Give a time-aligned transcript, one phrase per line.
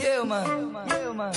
[0.00, 0.72] Yeah, man.
[0.88, 1.34] Yeah, man.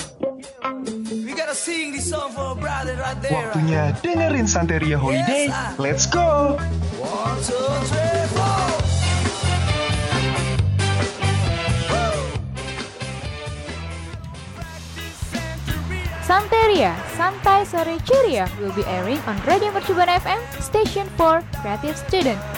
[1.24, 3.52] We gotta sing this song for a brother right there.
[3.52, 5.52] Waktunya dengerin Santeria Holiday.
[5.76, 6.56] Let's go!
[6.96, 8.64] One, two, three, four.
[16.24, 22.53] Santeria, Santai Sore Ceria will be airing on Radio Mercubuana FM, Station for Creative Student.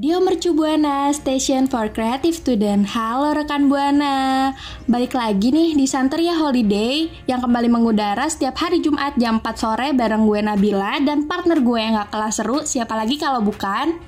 [0.00, 2.88] Radio Mercu Buana, Station for Creative Student.
[2.88, 4.48] Halo rekan Buana.
[4.88, 9.92] Balik lagi nih di Santeria Holiday yang kembali mengudara setiap hari Jumat jam 4 sore
[9.92, 14.00] bareng gue Nabila dan partner gue yang gak kalah seru, siapa lagi kalau bukan?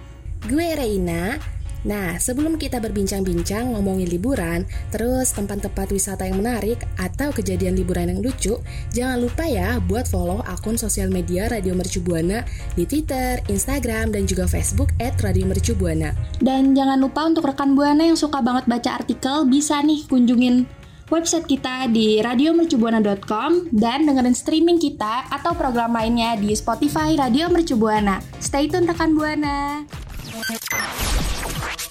[0.48, 1.52] Gue Reina.
[1.83, 4.63] Nah, sebelum kita berbincang-bincang ngomongin liburan,
[4.95, 8.59] terus tempat-tempat wisata yang menarik atau kejadian liburan yang lucu,
[8.95, 12.47] jangan lupa ya buat follow akun sosial media Radio Mercu Buana
[12.79, 16.15] di Twitter, Instagram, dan juga Facebook at Radio Mercu Buana.
[16.39, 20.67] Dan jangan lupa untuk rekan Buana yang suka banget baca artikel bisa nih kunjungin
[21.13, 27.77] website kita di radiomercubuana.com dan dengerin streaming kita atau program lainnya di Spotify Radio Mercu
[27.77, 28.25] Buana.
[28.41, 29.85] Stay tune rekan Buana.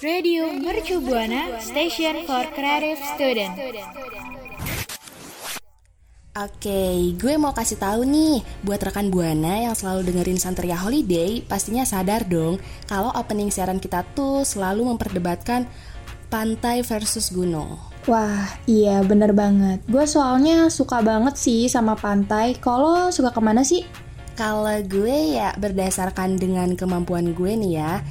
[0.02, 3.54] Radio Mercu Buana, Station for Creative Student.
[6.34, 11.86] Oke, gue mau kasih tahu nih buat rekan Buana yang selalu dengerin Santeria Holiday, pastinya
[11.86, 12.58] sadar dong
[12.90, 15.70] kalau opening siaran kita tuh selalu memperdebatkan
[16.26, 17.78] pantai versus gunung.
[18.10, 19.86] Wah, iya bener banget.
[19.86, 22.58] Gue soalnya suka banget sih sama pantai.
[22.58, 23.86] Kalau suka ke mana sih?
[24.34, 28.02] Kalau gue ya berdasarkan dengan kemampuan gue nih ya,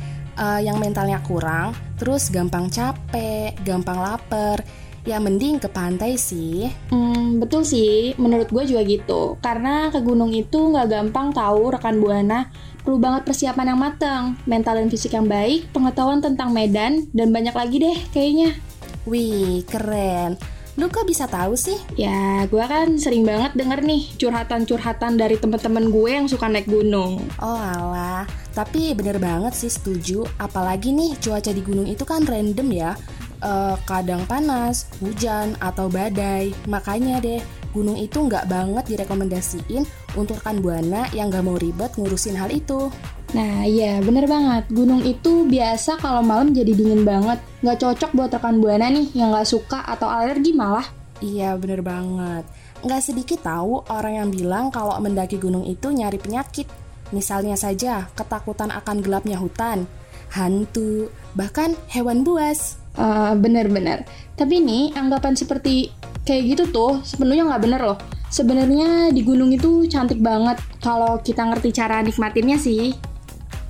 [0.42, 4.66] eh, yang mentalnya kurang, terus gampang capek, gampang lapar,
[5.06, 6.70] ya mending ke pantai sih.
[6.90, 8.14] Hmm, betul sih.
[8.18, 9.22] Menurut gue juga gitu.
[9.42, 12.50] Karena ke gunung itu nggak gampang tahu rekan Buana.
[12.82, 17.54] Perlu banget persiapan yang matang, mental dan fisik yang baik, pengetahuan tentang medan, dan banyak
[17.54, 18.58] lagi deh kayaknya.
[19.06, 20.38] Wih, keren.
[20.80, 21.76] Lu kok bisa tahu sih?
[22.00, 27.20] Ya, gue kan sering banget denger nih curhatan-curhatan dari temen-temen gue yang suka naik gunung.
[27.44, 28.24] Oh alah,
[28.56, 30.24] tapi bener banget sih setuju.
[30.40, 32.96] Apalagi nih cuaca di gunung itu kan random ya.
[33.42, 36.54] Eh, kadang panas, hujan, atau badai.
[36.70, 37.42] Makanya deh,
[37.74, 39.84] gunung itu nggak banget direkomendasiin
[40.14, 42.94] untuk rekan buana yang nggak mau ribet ngurusin hal itu.
[43.32, 44.68] Nah, iya bener banget.
[44.68, 47.40] Gunung itu biasa kalau malam jadi dingin banget.
[47.64, 50.84] Nggak cocok buat rekan Buana nih yang nggak suka atau alergi malah.
[51.24, 52.44] Iya bener banget.
[52.84, 56.68] Nggak sedikit tahu orang yang bilang kalau mendaki gunung itu nyari penyakit.
[57.16, 59.88] Misalnya saja ketakutan akan gelapnya hutan,
[60.32, 62.80] hantu, bahkan hewan buas.
[63.00, 64.04] Eh, bener-bener.
[64.36, 65.92] Tapi nih, anggapan seperti
[66.28, 68.00] kayak gitu tuh sepenuhnya nggak bener loh.
[68.32, 73.11] Sebenarnya di gunung itu cantik banget kalau kita ngerti cara nikmatinnya sih.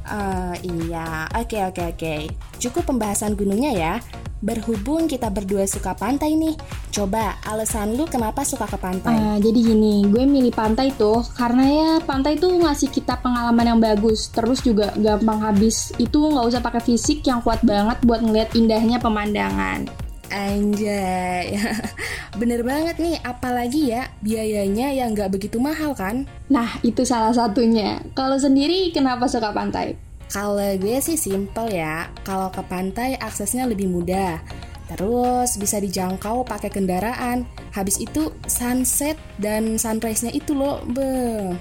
[0.02, 2.16] Eh, iya, oke oke oke.
[2.58, 3.94] Cukup pembahasan gunungnya ya.
[4.42, 6.58] Berhubung kita berdua suka pantai nih,
[6.90, 9.14] coba alasan lu kenapa suka ke pantai?
[9.14, 13.78] Eh, jadi gini, gue milih pantai tuh karena ya pantai tuh ngasih kita pengalaman yang
[13.78, 15.94] bagus, terus juga gampang habis.
[16.02, 19.86] Itu nggak usah pakai fisik yang kuat banget buat ngeliat indahnya pemandangan.
[20.32, 21.60] Anjay,
[22.40, 23.20] bener banget nih.
[23.20, 26.24] Apalagi ya biayanya yang nggak begitu mahal kan?
[26.48, 28.00] Nah, itu salah satunya.
[28.16, 30.00] Kalau sendiri kenapa suka pantai?
[30.32, 32.08] Kalau gue sih simple ya.
[32.24, 34.40] Kalau ke pantai aksesnya lebih mudah.
[34.88, 37.44] Terus bisa dijangkau pakai kendaraan.
[37.76, 41.52] Habis itu sunset dan sunrise-nya itu loh, be.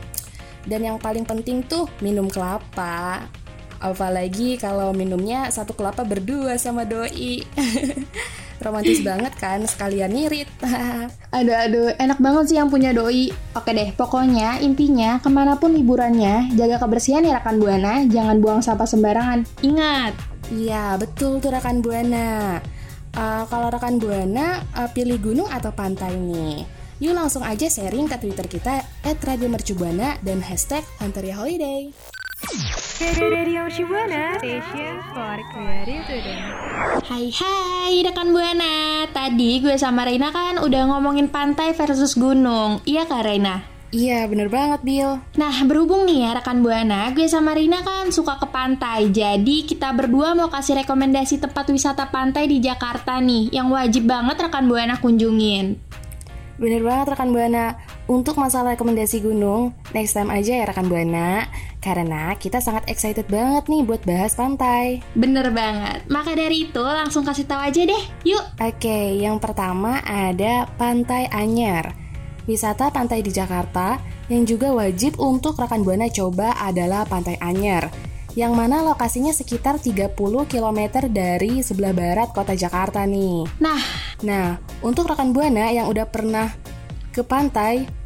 [0.70, 3.26] Dan yang paling penting tuh minum kelapa.
[3.82, 7.42] Apalagi kalau minumnya satu kelapa berdua sama doi.
[8.60, 10.48] Romantis banget kan, sekalian ngirit.
[11.36, 13.30] Aduh, aduh, enak banget sih yang punya doi.
[13.54, 18.60] Oke deh, pokoknya intinya ke mana pun liburannya, jaga kebersihan ya rekan Buana, jangan buang
[18.60, 19.46] sampah sembarangan.
[19.62, 20.12] Ingat,
[20.50, 22.58] Iya, betul tuh rekan Buana.
[23.14, 26.66] Eh, kalau rekan Buana eh, pilih gunung atau pantai nih?
[27.00, 28.84] Yuk langsung aja sharing ke Twitter kita
[29.24, 31.88] @radiomercubuana dan hashtag Santeria Holiday.
[32.40, 36.40] Radio Mercubuana, station for creative today.
[37.04, 43.04] Hai hai rekan Buana Tadi gue sama Reina kan udah ngomongin pantai versus gunung Iya
[43.04, 43.60] kak Reina?
[43.92, 45.20] Iya, bener banget, Bill.
[45.36, 49.92] Nah berhubung nih ya rekan Buana Gue sama Reina kan suka ke pantai Jadi kita
[49.92, 54.96] berdua mau kasih rekomendasi tempat wisata pantai di Jakarta nih Yang wajib banget rekan Buana
[54.96, 55.76] kunjungin
[56.56, 57.76] Bener banget rekan Buana.
[58.10, 61.46] Untuk masalah rekomendasi gunung, next time aja ya rekan Buana.
[61.78, 64.98] Karena kita sangat excited banget nih buat bahas pantai.
[65.14, 70.66] Bener banget Maka dari itu langsung kasih tahu aja deh Yuk Oke, yang pertama ada
[70.74, 71.94] Pantai Anyar.
[72.50, 77.94] Wisata pantai di Jakarta yang juga wajib untuk rekan Buana coba adalah Pantai Anyar.
[78.34, 80.18] Yang mana lokasinya sekitar 30
[80.50, 83.46] km dari sebelah barat kota Jakarta nih.
[83.62, 86.50] Nah Nah, untuk rekan Buana yang udah pernah
[87.14, 87.99] ke pantai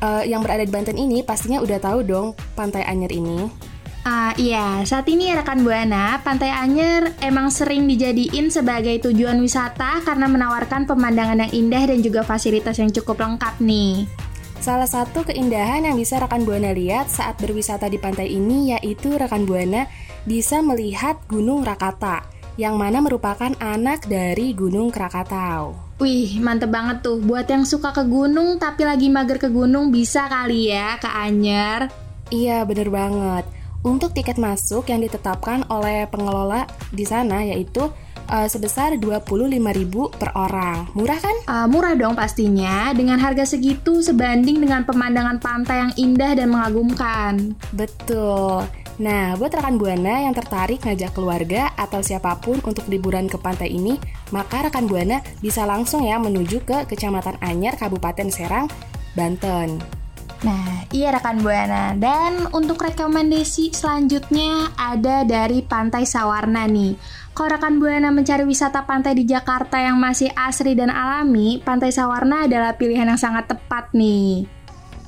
[0.00, 3.48] eh, yang berada di Banten ini pastinya udah tahu dong Pantai Anyer ini.
[4.06, 10.30] Ah iya, saat ini rekan Buana, Pantai Anyer emang sering dijadiin sebagai tujuan wisata karena
[10.30, 14.06] menawarkan pemandangan yang indah dan juga fasilitas yang cukup lengkap nih.
[14.62, 19.42] Salah satu keindahan yang bisa rekan Buana lihat saat berwisata di pantai ini yaitu rekan
[19.42, 19.90] Buana
[20.22, 25.85] bisa melihat Gunung Rakata yang mana merupakan anak dari Gunung Krakatau.
[25.96, 27.16] Wih, mantep banget tuh.
[27.24, 31.88] Buat yang suka ke gunung tapi lagi mager ke gunung bisa kali ya ke Anyer.
[32.28, 33.48] Iya, bener banget.
[33.80, 37.88] Untuk tiket masuk yang ditetapkan oleh pengelola di sana yaitu
[38.28, 40.84] eh, sebesar 25.000 per orang.
[40.92, 41.36] Murah kan?
[41.48, 47.56] Ah, murah dong pastinya, dengan harga segitu sebanding dengan pemandangan pantai yang indah dan mengagumkan.
[47.72, 48.68] Betul.
[48.96, 53.76] Nah, buat rekan Buana yang tertarik ngajak keluarga atau siapa pun untuk liburan ke pantai
[53.76, 54.00] ini,
[54.32, 58.72] maka rekan Buana bisa langsung ya menuju ke Kecamatan Anyar, Kabupaten Serang,
[59.12, 59.84] Banten.
[60.44, 61.92] Nah, iya rekan Buana.
[61.92, 66.96] Dan untuk rekomendasi selanjutnya ada dari Pantai Sawarna nih.
[67.36, 72.48] Kalau rekan Buana mencari wisata pantai di Jakarta yang masih asri dan alami, Pantai Sawarna
[72.48, 74.48] adalah pilihan yang sangat tepat nih.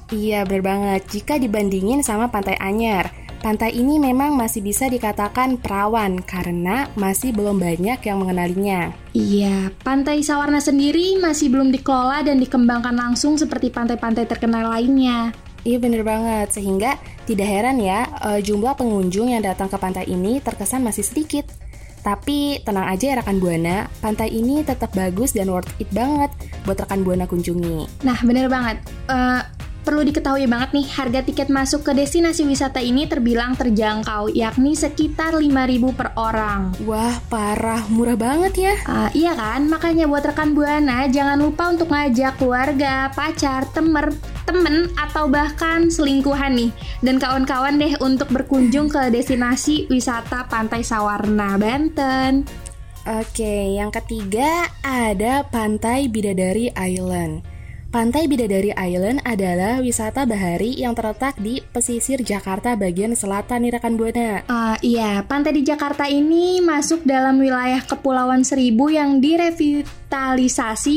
[0.09, 1.01] Iya, bener banget.
[1.09, 7.63] Jika dibandingin sama Pantai Anyar, pantai ini memang masih bisa dikatakan perawan karena masih belum
[7.63, 8.91] banyak yang mengenalinya.
[9.15, 15.35] Iya, Pantai Sawarna sendiri masih belum dikelola dan dikembangkan langsung seperti pantai-pantai terkenal lainnya.
[15.67, 16.97] Iya bener banget, sehingga
[17.27, 21.45] tidak heran ya eh, jumlah pengunjung yang datang ke pantai ini terkesan masih sedikit.
[21.99, 26.31] Tapi tenang aja ya rekan Buana, pantai ini tetap bagus dan worth it banget
[26.63, 28.07] buat rekan Buana kunjungi.
[28.07, 28.79] Nah, bener banget.
[29.11, 29.43] Eh,
[29.89, 35.33] perlu diketahui banget nih, harga tiket masuk ke destinasi wisata ini terbilang terjangkau, yakni sekitar
[35.33, 36.77] 5.000 per orang.
[36.85, 38.75] Wah, parah, murah banget ya.
[38.85, 39.65] Ah, iya kan?
[39.65, 44.13] Makanya buat rekan Buana, jangan lupa untuk ngajak keluarga, pacar, temer,
[44.45, 46.69] temen, atau bahkan selingkuhan nih.
[47.01, 52.45] Dan kawan-kawan deh untuk berkunjung ke destinasi wisata Pantai Sawarna, Banten.
[53.09, 57.41] Oke, yang ketiga ada Pantai Bidadari Island.
[57.89, 63.97] Pantai Bidadari Island adalah wisata bahari yang terletak di pesisir Jakarta bagian selatan nih rekan
[63.97, 64.45] Buana.
[64.45, 69.98] Ah, iya, pantai di Jakarta ini masuk dalam wilayah Kepulauan Seribu yang direvitalisasi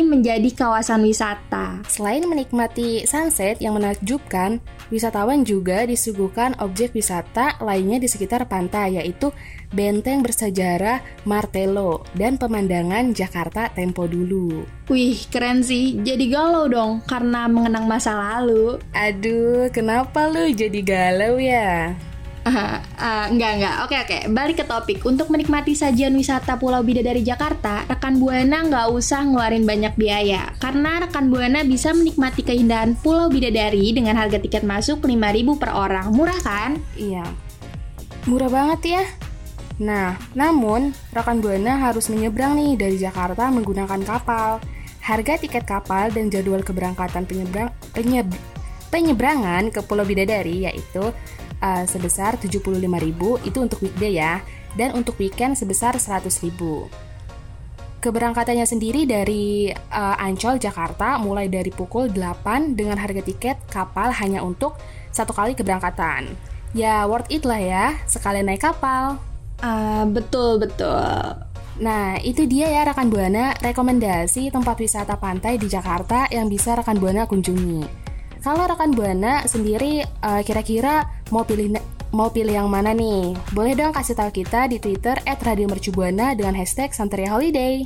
[0.08, 1.84] menjadi kawasan wisata.
[1.88, 9.32] Selain menikmati sunset yang menakjubkan, wisatawan juga disuguhkan objek wisata lainnya di sekitar pantai yaitu
[9.72, 14.64] benteng bersejarah Martello dan pemandangan Jakarta tempo dulu.
[14.92, 16.00] Wih, keren sih.
[16.00, 18.80] Jadi galau dong karena mengenang masa lalu.
[18.92, 21.96] Aduh, kenapa lu jadi galau ya?
[22.42, 23.76] Ah, ah, enggak, enggak.
[23.86, 24.18] Oke, oke.
[24.34, 25.00] Balik ke topik.
[25.06, 30.50] Untuk menikmati sajian wisata Pulau Bidadari Jakarta, rekan Buana nggak usah ngeluarin banyak biaya.
[30.58, 36.10] Karena rekan Buana bisa menikmati keindahan Pulau Bidadari dengan harga tiket masuk 5.000 per orang.
[36.10, 36.82] Murah kan?
[36.98, 37.30] Iya.
[38.26, 39.04] Murah banget ya.
[39.78, 44.58] Nah, namun rekan Buana harus menyeberang nih dari Jakarta menggunakan kapal.
[45.02, 48.38] Harga tiket kapal dan jadwal keberangkatan penyeberang penyeb-
[48.90, 51.10] penyeberangan ke Pulau Bidadari yaitu
[51.62, 52.82] uh, sebesar 75.000
[53.48, 54.42] itu untuk weekday ya
[54.76, 56.52] dan untuk weekend sebesar 100.000.
[58.02, 64.42] Keberangkatannya sendiri dari uh, Ancol Jakarta mulai dari pukul 8 dengan harga tiket kapal hanya
[64.42, 64.74] untuk
[65.14, 66.34] satu kali keberangkatan.
[66.74, 69.22] Ya worth it lah ya, sekalian naik kapal.
[69.62, 71.06] Ah, betul, betul.
[71.78, 76.98] Nah, itu dia ya rekan Buana rekomendasi tempat wisata pantai di Jakarta yang bisa rekan
[76.98, 78.11] Buana kunjungi.
[78.42, 81.78] Kalau rekan Buana sendiri eh, kira-kira mau pilih
[82.10, 83.38] mau pilih yang mana nih?
[83.54, 87.86] Boleh dong kasih tahu kita di Twitter @radiomercubuana dengan hashtag Santeria Holiday.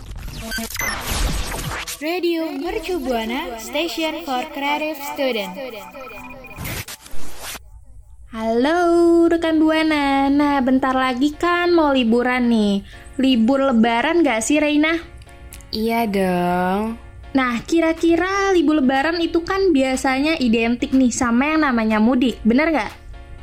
[2.00, 5.52] Radio Mercu Buana Station for Creative Student.
[8.32, 8.80] Halo
[9.28, 12.84] rekan Buana, nah bentar lagi kan mau liburan nih
[13.16, 15.00] Libur lebaran gak sih Reina?
[15.72, 17.05] Iya dong.
[17.36, 22.92] Nah kira-kira libur lebaran itu kan biasanya identik nih sama yang namanya mudik, bener gak?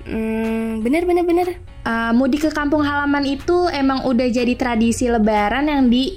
[0.08, 1.48] Hmm, bener bener bener.
[1.84, 6.16] Uh, mudik ke kampung halaman itu emang udah jadi tradisi lebaran yang di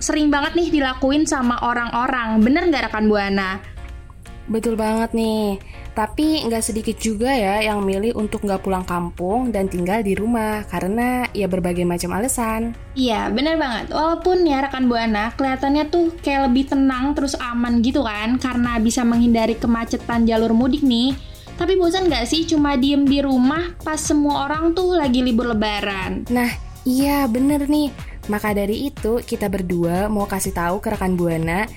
[0.00, 3.73] sering banget nih dilakuin sama orang-orang, bener gak rekan Buana?
[4.44, 5.56] Betul banget nih.
[5.94, 10.66] Tapi nggak sedikit juga ya yang milih untuk nggak pulang kampung dan tinggal di rumah
[10.68, 12.74] karena ya berbagai macam alasan.
[12.98, 13.94] Iya, bener banget.
[13.94, 19.06] Walaupun ya rekan Buana kelihatannya tuh kayak lebih tenang terus aman gitu kan karena bisa
[19.06, 21.14] menghindari kemacetan jalur mudik nih.
[21.54, 26.26] Tapi bosan nggak sih cuma diem di rumah pas semua orang tuh lagi libur lebaran?
[26.26, 26.50] Nah,
[26.82, 27.94] iya bener nih.
[28.26, 31.68] Maka dari itu kita berdua mau kasih tahu ke rekan Buana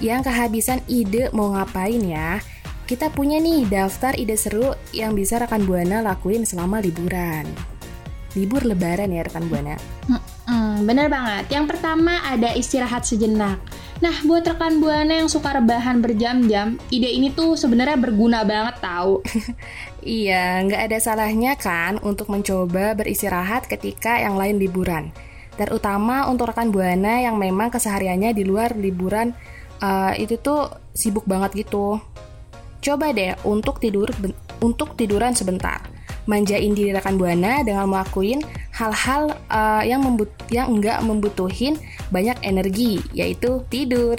[0.00, 2.40] yang kehabisan ide mau ngapain ya
[2.92, 7.48] kita punya nih daftar ide seru yang bisa rekan Buana lakuin selama liburan.
[8.36, 9.80] Libur lebaran ya rekan Buana.
[10.44, 11.48] Hmm, bener banget.
[11.56, 13.56] Yang pertama ada istirahat sejenak.
[14.04, 19.24] Nah, buat rekan Buana yang suka rebahan berjam-jam, ide ini tuh sebenarnya berguna banget tahu.
[20.02, 25.14] iya, nggak ada salahnya kan untuk mencoba beristirahat ketika yang lain liburan.
[25.54, 29.32] Terutama untuk rekan Buana yang memang kesehariannya di luar liburan
[29.82, 31.98] uh, itu tuh sibuk banget gitu.
[32.82, 34.08] Coba deh untuk tidur
[34.62, 35.82] untuk tiduran sebentar.
[36.22, 41.74] Manjain diri rekan Buana dengan melakukan hal-hal uh, yang membut yang enggak membutuhin
[42.14, 44.14] banyak energi, yaitu tidur.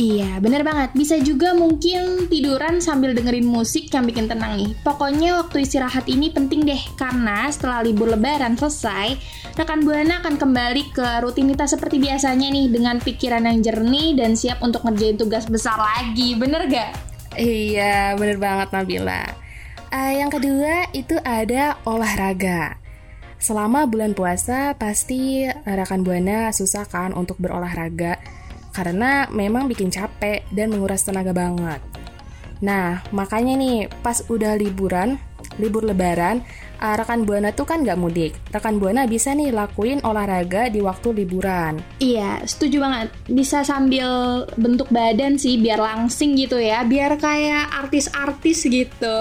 [0.00, 0.96] Iya, bener banget.
[0.96, 4.72] Bisa juga mungkin tiduran sambil dengerin musik yang bikin tenang nih.
[4.80, 9.20] Pokoknya waktu istirahat ini penting deh, karena setelah libur lebaran selesai,
[9.60, 14.64] rekan Buana akan kembali ke rutinitas seperti biasanya nih, dengan pikiran yang jernih dan siap
[14.64, 16.32] untuk ngerjain tugas besar lagi.
[16.32, 16.96] Bener gak?
[17.36, 19.36] Iya, bener banget Nabila.
[19.92, 22.80] Uh, yang kedua itu ada olahraga.
[23.36, 28.39] Selama bulan puasa pasti rekan buana susah kan untuk berolahraga
[28.80, 31.84] karena memang bikin capek dan menguras tenaga banget.
[32.64, 35.20] Nah, makanya nih pas udah liburan,
[35.60, 36.40] libur lebaran,
[36.80, 38.32] uh, rekan Buana tuh kan nggak mudik.
[38.48, 41.76] Rekan Buana bisa nih lakuin olahraga di waktu liburan.
[42.00, 43.08] Iya, setuju banget.
[43.28, 44.08] Bisa sambil
[44.56, 49.18] bentuk badan sih biar langsing gitu ya, biar kayak artis-artis gitu.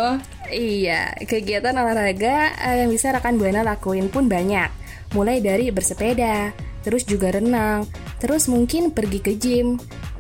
[0.50, 4.72] Iya, kegiatan olahraga uh, yang bisa rekan Buana lakuin pun banyak.
[5.12, 6.54] Mulai dari bersepeda,
[6.86, 7.88] terus juga renang,
[8.20, 9.80] terus mungkin pergi ke gym,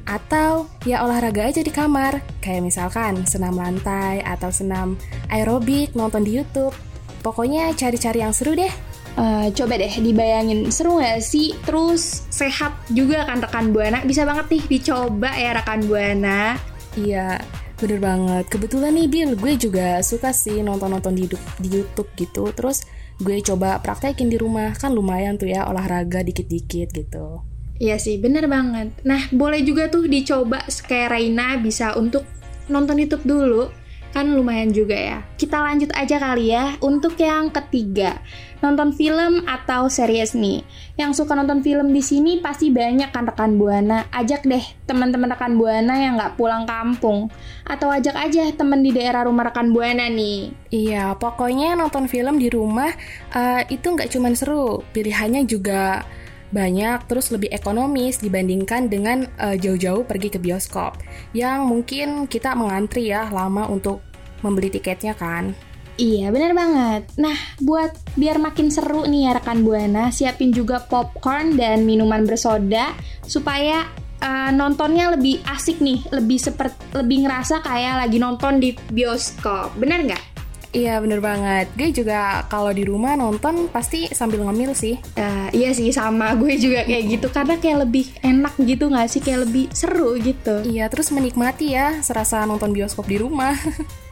[0.10, 4.98] atau ya olahraga aja di kamar, kayak misalkan senam lantai atau senam
[5.30, 6.74] aerobik nonton di YouTube.
[7.22, 8.72] Pokoknya cari-cari yang seru deh.
[9.20, 11.52] Uh, coba deh dibayangin seru gak sih?
[11.68, 14.00] Terus sehat juga kan rekan Buana?
[14.08, 16.56] Bisa banget nih dicoba ya rekan Buana.
[16.96, 17.38] Iya,
[17.78, 18.48] bener banget.
[18.48, 21.28] Kebetulan nih Bill, gue juga suka sih nonton-nonton di,
[21.60, 22.50] di YouTube gitu.
[22.56, 22.88] Terus
[23.20, 24.74] gue coba praktekin di rumah.
[24.76, 27.44] Kan lumayan tuh ya olahraga dikit-dikit gitu.
[27.80, 28.92] Iya sih, bener banget.
[29.08, 32.28] Nah, boleh juga tuh dicoba kayak Raina bisa untuk
[32.68, 33.72] nonton YouTube dulu
[34.10, 35.18] kan lumayan juga ya.
[35.38, 38.18] Kita lanjut aja kali ya untuk yang ketiga.
[38.60, 40.66] Nonton film atau series nih.
[41.00, 44.12] Yang suka nonton film di sini pasti banyak kan rekan Buana.
[44.12, 47.32] Ajak deh teman-teman rekan Buana yang nggak pulang kampung.
[47.64, 50.52] Atau ajak aja temen di daerah rumah rekan Buana nih.
[50.70, 52.92] Iya, pokoknya nonton film di rumah
[53.32, 56.04] uh, itu nggak cuma seru, pilihannya juga
[56.50, 60.98] banyak terus lebih ekonomis dibandingkan dengan uh, jauh-jauh pergi ke bioskop
[61.34, 64.02] yang mungkin kita mengantri ya lama untuk
[64.42, 65.54] membeli tiketnya kan.
[66.00, 71.60] Iya bener banget Nah buat biar makin seru nih ya rekan Buana Siapin juga popcorn
[71.60, 72.96] dan minuman bersoda
[73.28, 73.84] Supaya
[74.24, 80.08] uh, nontonnya lebih asik nih Lebih seperti lebih ngerasa kayak lagi nonton di bioskop Bener
[80.08, 80.24] nggak?
[80.70, 81.66] Iya bener banget.
[81.74, 85.02] Gue juga kalau di rumah nonton pasti sambil ngemil sih.
[85.18, 87.28] Uh, Iya sih sama gue juga kayak gitu.
[87.34, 89.18] Karena kayak lebih enak gitu gak sih?
[89.18, 90.62] Kayak lebih seru gitu.
[90.62, 93.58] Iya terus menikmati ya Serasa nonton bioskop di rumah.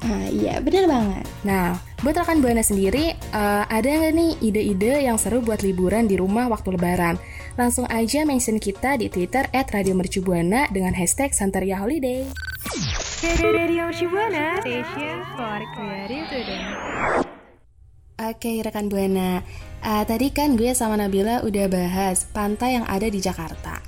[0.01, 1.25] Uh, Iya bener banget.
[1.45, 6.17] Nah buat rekan Buana sendiri uh, Ada gak nih ide-ide yang seru buat liburan di
[6.17, 7.21] rumah waktu lebaran?
[7.53, 12.25] Langsung aja mention kita di Twitter At Radio Mercubuana Dengan hashtag Santeria Holiday
[13.17, 13.97] Creative
[16.29, 16.61] Today
[18.21, 19.41] Oke rekan Buana,
[19.81, 23.81] uh, tadi kan gue sama Nabila udah bahas pantai yang ada di Jakarta.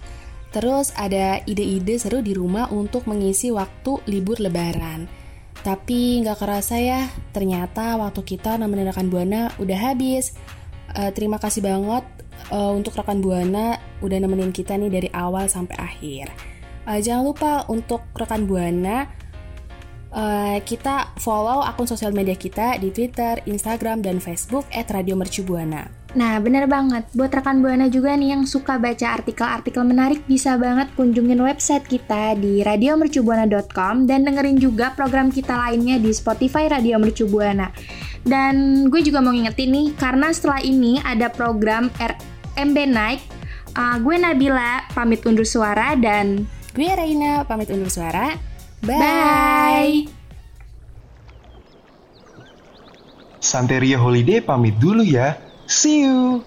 [0.49, 5.05] Terus ada ide-ide seru di rumah untuk mengisi waktu libur lebaran.
[5.61, 10.33] Tapi nggak kerasa ya, ternyata waktu kita nemenin rekan Buana udah habis.
[10.97, 12.01] Uh, terima kasih banget
[12.49, 16.57] uh, untuk rekan Buana udah nemenin kita nih dari awal sampai akhir.
[16.89, 19.05] Uh, jangan lupa untuk rekan Buana
[20.13, 25.85] uh, kita follow akun sosial media kita di Twitter, Instagram, dan Facebook @radiomercubuana.
[26.17, 27.05] Nah, bener banget.
[27.13, 32.33] Buat rekan Buana juga nih yang suka baca artikel-artikel menarik, bisa banget kunjungin website kita
[32.33, 37.69] di radiomercubuana.com dan dengerin juga program kita lainnya di Spotify Radio Mercubuana.
[38.25, 43.21] Dan gue juga mau ngingetin nih, karena setelah ini ada program RMB Night,
[43.77, 48.33] uh, gue Nabila pamit undur suara dan gue Raina pamit undur suara.
[48.79, 48.97] Bye!
[48.97, 50.19] Bye.
[53.39, 55.39] Santeria Holiday pamit dulu ya.
[55.65, 56.43] See you.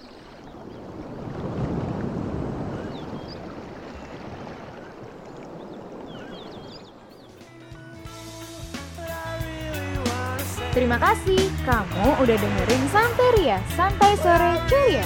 [10.73, 11.37] Terima kasih
[11.69, 15.05] kamu udah dengerin Santeria, Santai Sore Ceria.